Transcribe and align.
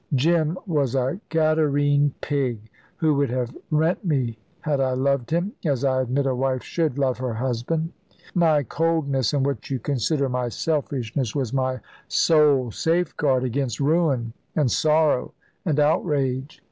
Jim 0.15 0.57
was 0.65 0.95
a 0.95 1.19
Gadarene 1.29 2.11
pig, 2.21 2.71
who 2.97 3.13
would 3.13 3.29
have 3.29 3.55
rent 3.69 4.03
me 4.03 4.35
had 4.61 4.79
I 4.81 4.93
loved 4.93 5.29
him, 5.29 5.51
as 5.63 5.83
I 5.83 6.01
admit 6.01 6.25
a 6.25 6.33
wife 6.33 6.63
should 6.63 6.97
love 6.97 7.19
her 7.19 7.35
husband. 7.35 7.91
My 8.33 8.63
coldness, 8.63 9.31
and 9.31 9.45
what 9.45 9.69
you 9.69 9.77
consider 9.77 10.27
my 10.27 10.49
selfishness, 10.49 11.35
was 11.35 11.53
my 11.53 11.81
sole 12.07 12.71
safeguard 12.71 13.43
against 13.43 13.79
ruin 13.79 14.33
and 14.55 14.71
sorrow 14.71 15.35
and 15.67 15.79
outrage. 15.79 16.59